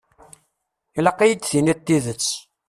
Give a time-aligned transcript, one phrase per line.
[0.97, 2.27] Ilaq ad yi-d-tiniḍ tidet.